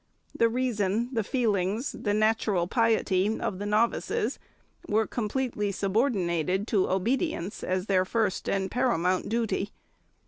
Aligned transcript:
The 0.35 0.49
reason, 0.49 1.09
the 1.13 1.23
feelings, 1.23 1.91
the 1.91 2.15
natural 2.15 2.65
piety 2.65 3.39
of 3.39 3.59
the 3.59 3.67
novices 3.67 4.39
were 4.87 5.05
completely 5.05 5.71
subordinated 5.71 6.65
to 6.69 6.89
obedience 6.89 7.63
as 7.63 7.85
their 7.85 8.03
first 8.03 8.49
and 8.49 8.71
paramount 8.71 9.29
duty. 9.29 9.69